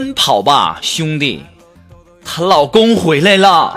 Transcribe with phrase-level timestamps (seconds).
[0.00, 1.44] 奔跑吧，兄弟！
[2.24, 3.76] 她老公回来了。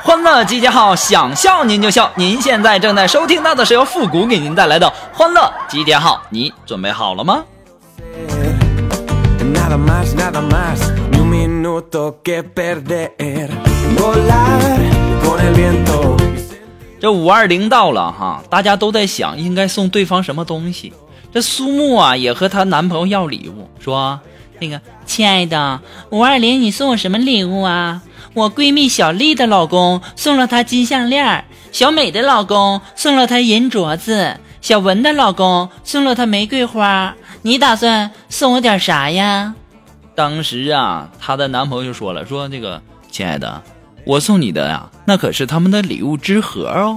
[0.00, 2.08] 欢乐集结号，想笑您就笑。
[2.14, 7.42] 您现在正在收听到的是由复古给您带来的欢乐集结号，你准备好了吗？
[17.00, 20.92] 这五二零到了哈，大家都在想应该送对方什么东西。
[21.32, 24.20] 这苏木啊，也和她男朋友要礼物，说。
[24.60, 25.80] 那个亲爱的
[26.10, 28.02] 五二零，你送我什么礼物啊？
[28.34, 37.16] 我闺蜜小丽的老公送了她金项链，小美的老公送了她银镯子，小文的老公送了她玫瑰花。
[37.42, 39.54] 你打算送我点啥呀？
[40.14, 43.62] 当时啊，她的男朋友就说了，说这个亲爱的，
[44.04, 46.94] 我送你的呀，那可是他们的礼物之盒哦。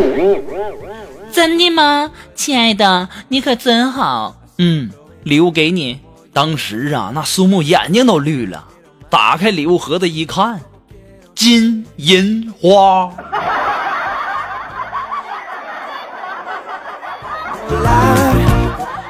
[1.32, 2.12] 真的吗？
[2.36, 4.36] 亲爱的，你可真好。
[4.60, 4.92] 嗯，
[5.24, 6.00] 礼物给你。
[6.34, 8.64] 当时啊，那苏木眼睛都绿了，
[9.08, 10.60] 打开礼物盒子一看，
[11.36, 13.08] 金银花。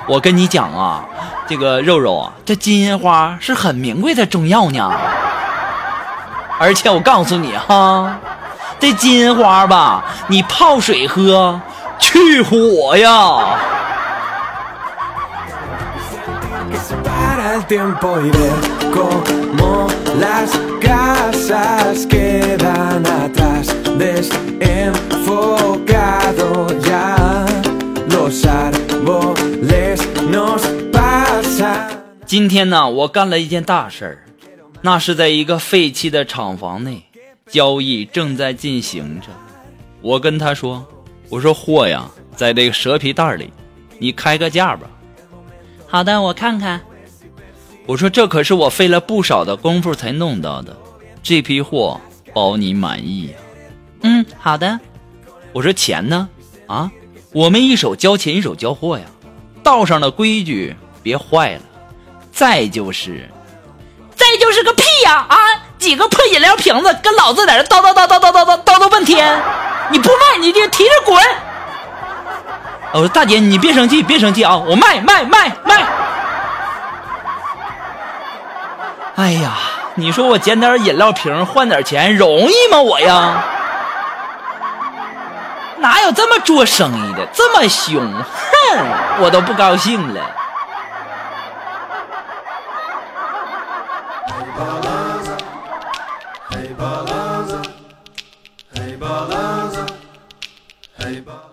[0.05, 1.05] 我跟你讲啊，
[1.47, 4.91] 这个肉肉啊，这金银花是很名贵的中药呢。
[6.59, 8.19] 而且我告诉你哈，
[8.79, 11.61] 这金银花吧，你泡水喝，
[11.97, 13.57] 去火呀。
[32.25, 34.17] 今天呢，我干了一件大事儿，
[34.81, 37.03] 那是在一个废弃的厂房内，
[37.47, 39.27] 交易正在进行着。
[40.01, 40.85] 我跟他说
[41.29, 43.53] ：“我说货呀，在这个蛇皮袋里，
[43.99, 44.87] 你开个价吧。”
[45.87, 46.81] 好的，我看看。
[47.85, 50.75] 我说这可是我费了不少的功夫才弄到的，
[51.21, 51.99] 这批货
[52.33, 53.33] 包你满意呀？
[54.03, 54.79] 嗯，好的。
[55.51, 56.29] 我说钱呢？
[56.67, 56.89] 啊，
[57.33, 59.05] 我们一手交钱一手交货呀，
[59.61, 61.61] 道上的规矩别坏了。
[62.31, 63.29] 再就是，
[64.15, 65.25] 再就是个屁呀！
[65.29, 65.37] 啊，
[65.77, 69.39] 几个破饮料瓶子跟老子在这叨叨叨叨叨叨叨叨叨半天，
[69.91, 71.21] 你不卖你就提着滚！
[72.93, 75.85] 我说大姐你别生气别生气啊，我卖卖卖卖。
[79.15, 79.51] 哎呀，
[79.93, 82.81] 你说我捡点饮料瓶换点钱容易吗？
[82.81, 83.43] 我呀，
[85.77, 88.01] 哪有这么做生意的这么凶？
[88.11, 88.77] 哼，
[89.19, 90.21] 我都不高兴了。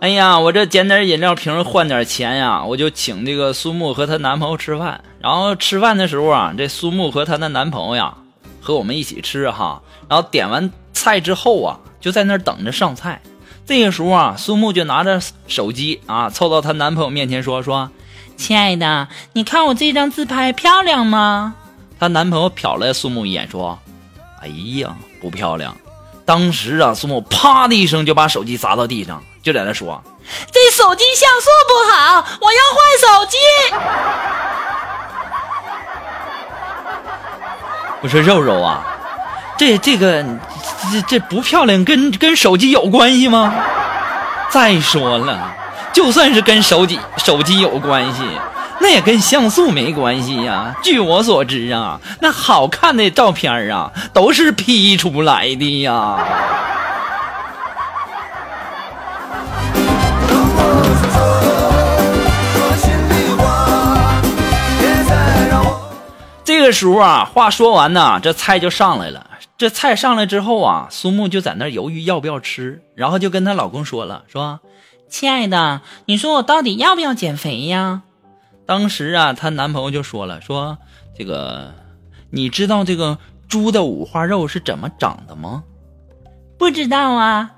[0.01, 5.05] 哎呀，我这捡点饮料瓶换点钱呀，我就请这个苏木和她男朋友吃饭。
[5.21, 8.15] 然后吃饭的时候啊，这苏木和她的男朋友呀，
[8.63, 9.83] 和我们一起吃哈。
[10.09, 13.21] 然后点完菜之后啊，就在那儿等着上菜。
[13.67, 17.91] 这个时候啊，苏木就拿着手机啊，凑到她男朋友面前说：“说，
[18.39, 21.57] 亲爱的，你看我这张自拍漂亮吗？”
[22.01, 23.79] 她男朋友瞟了苏木一眼说
[24.41, 25.77] ：“哎呀，不漂亮。”
[26.25, 29.23] 当时啊，苏木啪的一声就把手机砸到地上。
[29.43, 30.03] 就在那说，
[30.53, 33.37] 这手机像素不好，我要换手机。
[38.03, 38.83] 我说肉肉啊，
[39.59, 40.25] 这这个
[40.93, 43.55] 这这不漂亮，跟跟手机有关系吗？
[44.51, 45.55] 再说了，
[45.93, 48.23] 就算是跟手机手机有关系，
[48.81, 50.75] 那也跟像素没关系呀。
[50.83, 56.19] 据我所知啊，那好看的照片啊，都是 P 出来的呀。
[66.61, 69.31] 这个时候啊，话说完呢，这菜就上来了。
[69.57, 74.61] 这菜上来之后啊，苏木就在那犹豫要不要吃，然后就跟她老公说了：“说，
[75.09, 78.03] 亲爱的，你说我到底要不要减肥呀？”
[78.69, 80.77] 当时啊，她男朋友就说了：“说
[81.17, 81.73] 这个，
[82.29, 83.17] 你知道这个
[83.49, 85.65] 猪的五花肉是怎么长的吗
[86.61, 87.53] ？”“不知道啊。”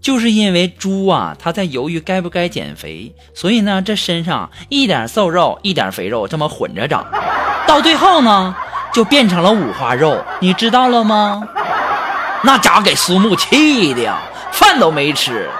[0.00, 7.04] 就是因为猪啊，它在犹豫该不该减肥，所以呢，这身上一点瘦肉，一点肥肉，这么混着长。
[7.66, 8.54] 到最后呢，
[8.92, 11.46] 就变成了五花肉，你知道了吗？
[12.42, 14.18] 那家伙给苏木气的呀，
[14.50, 15.50] 饭都没吃，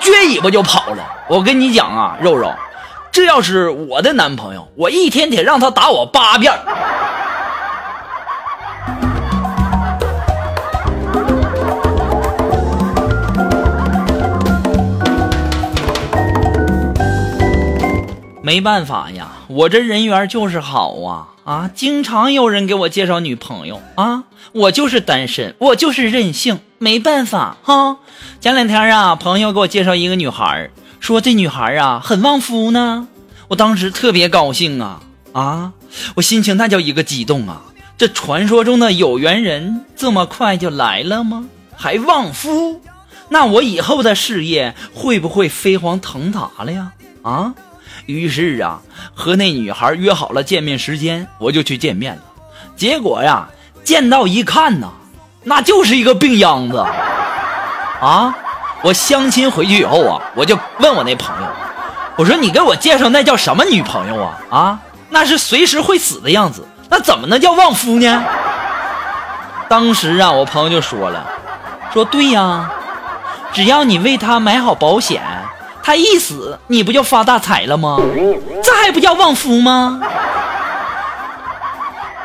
[0.00, 1.04] 撅尾巴就跑了。
[1.28, 2.52] 我跟你讲啊，肉肉，
[3.12, 6.52] 这要是我的男朋友，我一天得让他打我八遍。
[18.50, 21.70] 没办法呀，我这人缘就是好啊啊！
[21.72, 27.98] 经常有人给我介绍女朋友啊，我就是单身，我就是任性，没办法哈。
[28.40, 30.68] 前两天啊，朋友给我介绍一个女孩，
[30.98, 33.06] 说这女孩啊很旺夫呢。
[33.46, 35.00] 我当时特别高兴啊
[35.32, 35.72] 啊，
[36.16, 37.62] 我心情那叫一个激动啊！
[37.96, 41.48] 这传说中的有缘人这么快就来了吗？
[41.76, 42.82] 还旺夫？
[43.28, 46.90] 那我以后的事业会不会飞黄腾达了呀？
[47.22, 47.54] 啊？
[48.10, 48.80] 于是啊，
[49.14, 52.22] 和那女孩约好了见面时间，我就去见面了。
[52.76, 53.48] 结果呀，
[53.84, 54.88] 见到一看呐，
[55.44, 56.84] 那就是一个病秧子
[58.00, 58.36] 啊！
[58.82, 61.48] 我相亲回去以后啊，我就问我那朋友，
[62.16, 64.38] 我说你给我介绍那叫什么女朋友啊？
[64.50, 64.78] 啊，
[65.10, 68.24] 那是随时会死的样子，那怎么能叫旺夫呢？
[69.68, 71.26] 当时啊，我朋友就说了，
[71.92, 72.70] 说对呀，
[73.52, 75.22] 只要你为他买好保险。
[75.82, 77.98] 他一死，你不就发大财了吗？
[78.62, 80.00] 这还不叫旺夫吗？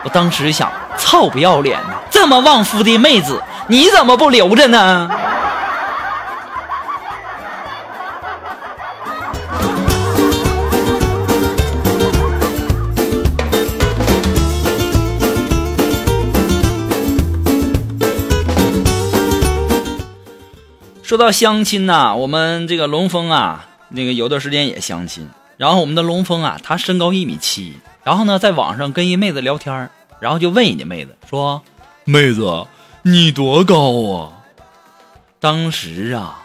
[0.03, 5.09] 我当时想，操不要脸的，这么旺夫的妹子，你怎么不留着呢？
[21.05, 25.29] 说到相亲呐，我们这个龙峰啊，那个有段时间也相亲。
[25.55, 27.73] 然后我们的龙峰啊，他身高一米七，
[28.03, 29.87] 然后呢，在网上跟一妹子聊天，
[30.19, 31.61] 然后就问人家妹子说
[32.05, 32.65] ：“妹子，
[33.03, 34.33] 你多高啊？”
[35.39, 36.43] 当时啊，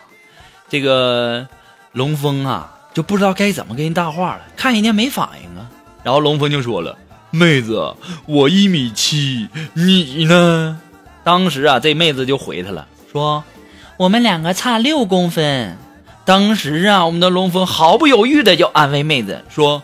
[0.69, 1.49] 这个
[1.93, 5.71] 龙峰啊就不知道该怎么跟人搭话了，看人家没反应啊，
[6.03, 6.99] 然后龙峰就说了
[7.33, 7.95] ：“妹子，
[8.27, 10.79] 我一米七，你呢？”
[11.25, 13.43] 当时啊，这妹子就回他了，说。
[14.01, 15.77] 我们两个差六公分，
[16.25, 19.83] 当时啊，我们的龙峰毫不犹豫的就安慰妹子说：“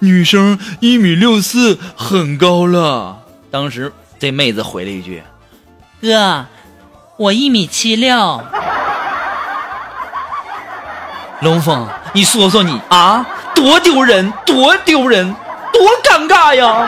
[0.00, 3.20] 女生一米六四很高了。”
[3.50, 5.22] 当时这妹子回了一句
[6.02, 6.44] ：“哥，
[7.16, 8.42] 我一米七六。”
[11.40, 13.24] 龙峰，你说说你啊，
[13.54, 15.34] 多丢人，多丢人，
[15.72, 16.86] 多尴尬呀！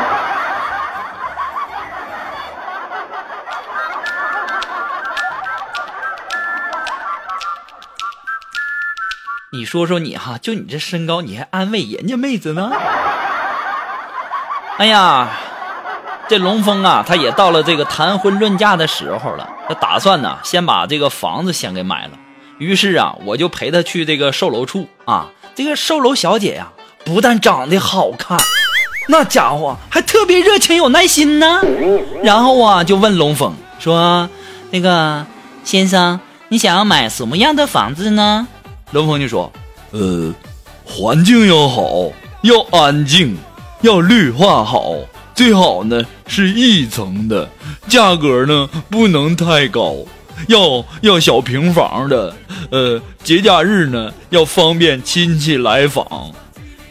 [9.56, 12.70] 你说说你哈，就你这身高，你还安慰人家妹子呢？
[14.76, 15.30] 哎呀，
[16.28, 19.48] 这龙峰啊，他也到了这个谈婚论嫁的时候了。
[19.66, 22.10] 他打算呢，先把这个房子先给买了。
[22.58, 25.28] 于是啊，我就陪他去这个售楼处啊。
[25.54, 26.68] 这个售楼小姐呀，
[27.02, 28.38] 不但长得好看，
[29.08, 31.62] 那家伙还特别热情有耐心呢。
[32.22, 34.28] 然后啊，就问龙峰说
[34.70, 35.24] ：“那个
[35.64, 38.46] 先生，你想要买什么样的房子呢？”
[38.92, 39.52] 龙峰就说
[39.90, 40.32] ：“呃，
[40.84, 42.12] 环境要好，
[42.42, 43.36] 要安静，
[43.80, 44.94] 要绿化好，
[45.34, 47.48] 最好呢是一层的，
[47.88, 49.96] 价格呢不能太高，
[50.46, 52.32] 要要小平房的，
[52.70, 56.06] 呃，节假日呢要方便亲戚来访。”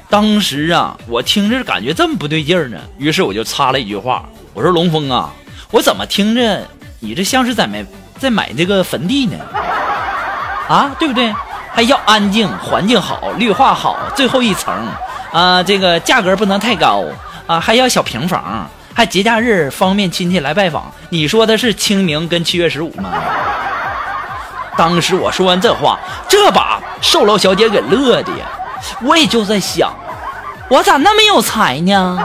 [0.10, 5.34] 当时啊，我听着感觉这么不对劲儿呢，于是我就插了一句话：“我说龙峰啊，
[5.72, 6.68] 我怎么听着
[7.00, 7.86] 你这像是在买
[8.20, 9.38] 在买这个坟地呢？
[10.68, 11.34] 啊，对不对？”
[11.76, 14.74] 还要安静，环境好，绿化好，最后一层，
[15.34, 17.04] 啊，这个价格不能太高，
[17.46, 20.90] 啊，还要小平房，还节假日方便亲戚来拜访。
[21.10, 23.12] 你说的是清明跟七月十五吗？
[24.78, 28.46] 当时我说完这话，这把售楼小姐给乐的呀，
[29.02, 29.92] 我也就在想，
[30.70, 32.18] 我咋那么有才呢？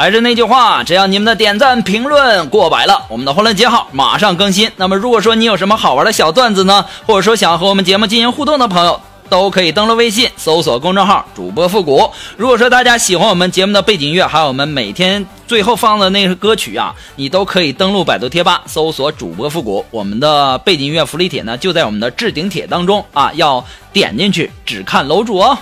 [0.00, 4.72] 还是那句话，只要你们的点赞评论过百了，我们的欢乐节号马上更新。
[4.76, 12.10] 那么，如果说你有什么好玩的小段子呢，或者说想和我们节目进行互动的朋友，都可以登录微信搜索公众号“主播复古”。
[12.38, 19.84] 如果说大家喜欢我们节目的背景乐，还有我们每天最后放的那个歌曲啊，你都可以登录百度贴吧搜索“主播复古”。
[19.92, 25.58] 我们的背景音乐福利帖呢，就在我们的置顶帖当中啊，要点进去只看楼主哦。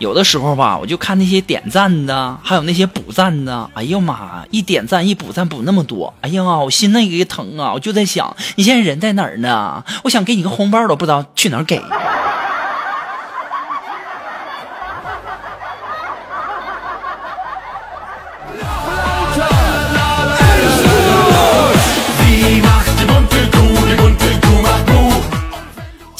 [0.00, 7.74] 有的时候吧，我就看那些点赞的，还有那些补赞的，哎呀妈，一点赞一补赞补那么多，哎呀，我心那个疼啊！
[7.74, 9.84] 我就在想，你现在人在哪儿呢？
[10.02, 11.78] 我想给你个红包都不知道去哪儿给。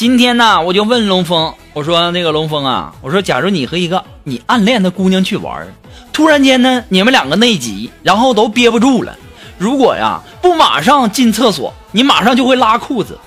[0.01, 5.69] 今天呢，我就问龙峰，我说那个龙峰啊，我说假如你和一个你暗恋的姑娘去玩，
[6.11, 9.15] 突然间呢，你们两个内急，然后都憋不住了，
[9.59, 13.19] 如果呀不马上进厕所，你马上就会拉裤子。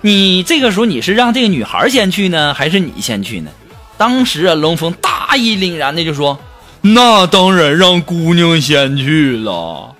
[0.00, 3.50] 你这个时候你是让这个女孩先去呢，还是你先去呢？
[3.98, 6.38] 当时啊，龙峰大义凛然的就说
[6.82, 9.92] ：“那当然让姑娘先去了。”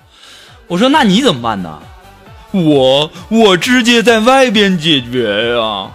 [0.67, 1.79] 我说：“那你怎么办呢？”
[2.51, 5.91] 我我直接在外边解决呀。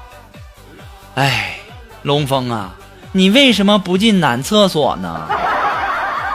[1.18, 1.56] 哎，
[2.02, 2.70] 龙峰啊，
[3.10, 5.26] 你为什么不进男厕所呢？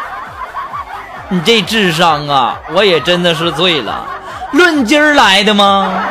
[1.32, 4.06] 你这智商啊，我也真的是醉了。
[4.52, 6.04] 论斤儿来的吗？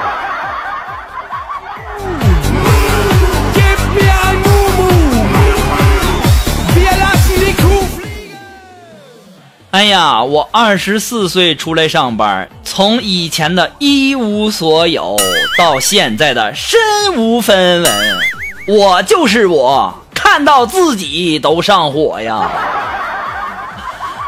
[9.72, 15.18] 哎呀，我二十四岁出来上班，从以前的一无所有
[15.58, 16.80] 到现在的身
[17.18, 18.31] 无分文。
[18.66, 22.48] 我就是我，看到自己都上火呀！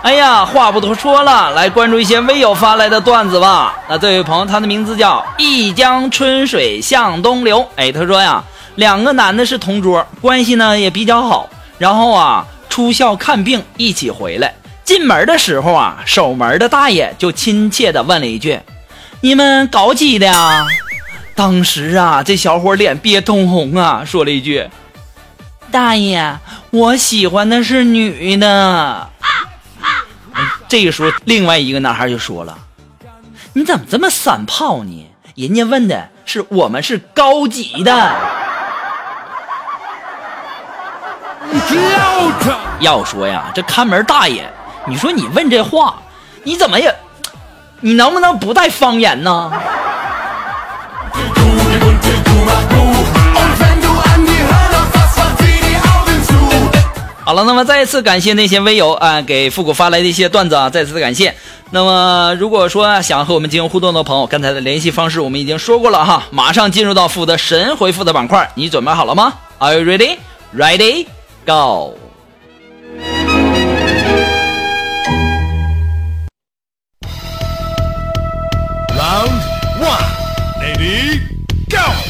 [0.03, 3.75] 哎呀，话不多说了，来关注一些微友发来的段子吧。
[3.89, 7.67] 那这位朋友，他的名字叫一江春水向东流。
[7.77, 8.43] 哎，他说呀，
[8.75, 11.49] 两个男的是同桌，关系呢也比较好。
[11.79, 14.53] 然后啊，出校看病一起回来，
[14.85, 18.61] 进门的时候啊，守门的大爷就亲切的问了一句
[19.23, 20.67] ：“你们搞几的呀？”
[21.35, 24.69] 当时啊，这小伙脸憋通红啊，说了一句
[25.71, 26.39] ：“大爷，
[26.71, 29.11] 我喜欢的是女的。”
[30.69, 32.57] 这个时候，另外一个男孩就说了
[33.55, 35.11] ：“你怎么这么散炮呢？
[35.35, 37.93] 人家问的是我们是高级的。”
[42.81, 44.45] 要说呀，这看门大爷，
[44.87, 46.01] 你说你问这话，
[46.43, 46.95] 你怎么也，
[47.81, 49.53] 你能不能不带方言呢？
[57.35, 61.35] 好了，那么再一次感谢那些微友啊，给复古发来的一些段子啊，再次的感谢。
[61.73, 70.17] 那么如果说想和我们进行互动的朋友，刚才的联系方式我们已经说过了哈，马上进入到复的神回复的板块，你准备好了吗？Are you ready?
[70.57, 71.09] Ready?
[71.45, 71.97] Go!
[78.97, 79.41] Round
[79.81, 80.05] one,
[80.61, 81.19] ready?
[81.69, 82.04] Go!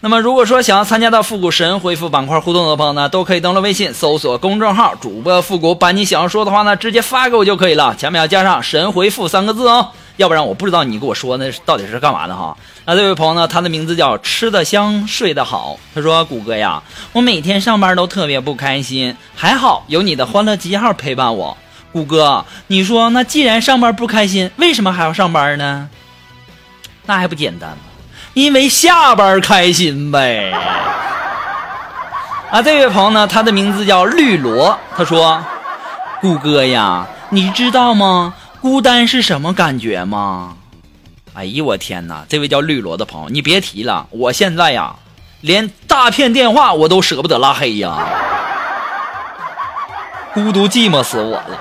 [0.00, 12.56] 那么，如果说想要参加到复古神回复板块互动的朋友呢，都可以登录微信搜索公众号“主播复古”，把你想要说的话呢直接发给我就可以了，前面要加上“神回复”三个字哦，要不然我不知道你给我说那到底是干嘛的哈。
[12.84, 16.80] 那这位朋友呢，他的名字叫吃得香睡得好，他说：“谷歌呀，
[17.12, 21.56] 我每天上班都特别不开心，还好有你的欢乐记号陪伴我。
[21.90, 25.88] 谷歌，你说那既然上班不开心，为什么还要上班呢？
[27.06, 27.76] 那还不简单？”
[28.38, 30.52] 因为下班开心呗。
[32.52, 34.78] 啊，这位朋友呢，他的名字叫绿萝。
[34.96, 35.42] 他说
[36.22, 38.32] ：“顾哥呀，你知道吗？
[38.60, 40.54] 孤单是什么感觉吗？”
[41.34, 42.24] 哎呦我天哪！
[42.28, 44.94] 这位叫绿萝的朋友，你别提了，我现在呀，
[45.40, 47.98] 连诈骗电话我都舍不得拉黑呀，
[50.32, 51.60] 孤独寂寞死我了。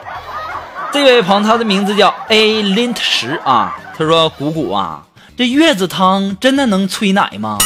[0.91, 3.75] 这位朋友，他的名字叫 A Lint 十啊。
[3.98, 5.01] 他说：“谷谷啊。”
[5.38, 7.60] 这月子汤真的能催奶吗？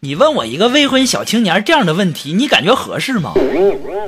[0.00, 3.34] 你问我一个未婚小青年这样的问题，你感觉合适吗？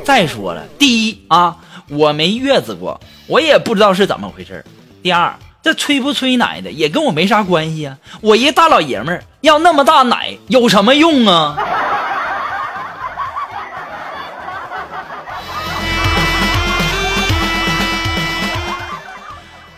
[0.04, 4.64] 再说了，第一啊，我没月子过，我也不知道是怎么回事
[5.04, 7.96] 第二，这催不催奶的也跟我没啥关系啊。
[8.20, 11.56] 我一大老爷们儿要那么大奶有什么用啊？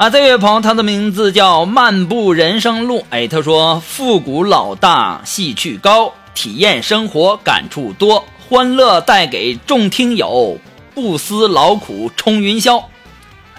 [0.02, 3.06] 啊，这位朋友，他的名字叫漫步人生路。
[3.10, 10.58] 哎，他说：“复古老大，戏趣高，体验生活感触多，欢乐带给众听友，
[10.92, 12.82] 不思劳苦冲云霄。”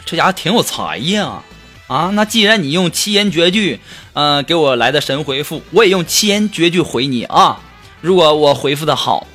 [0.03, 1.41] 这家伙挺有才呀！
[1.88, 3.79] 啊，那既然你用七言绝句，
[4.12, 7.62] 呃，给我来的神回复，我也用七言绝句回你啊。
[8.01, 9.25] 如果我回复的好，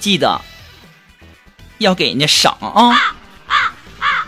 [0.00, 0.40] 记得
[1.76, 3.13] 要给人家赏啊。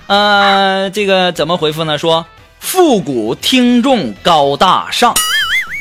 [0.07, 1.99] 呃，这个怎么回复呢？
[1.99, 2.27] 说
[2.61, 5.15] 复古听众高大上，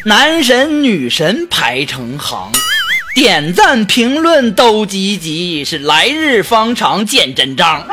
[0.05, 2.51] 男神女神排成行，
[3.13, 7.86] 点赞评论都积极，是来日方长见真章。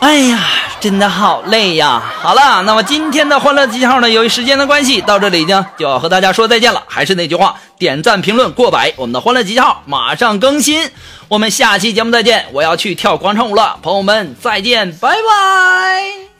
[0.00, 0.40] 哎呀，
[0.84, 2.02] 真的好累呀！
[2.20, 6.82] 好了，那么今天的欢乐集结号呢，由于时间的关系，到这里呢就要和大家说再见了。
[6.86, 10.90] 还是那句话，点赞评论过百，我们的欢乐集结号马上更新。
[11.28, 12.44] 我们下期节目再见！
[12.52, 16.33] 我要去跳广场舞了，朋友们再见，拜拜。